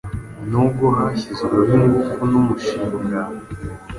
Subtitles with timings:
[0.49, 3.19] Nubwo hashyizweho ingufu numushinga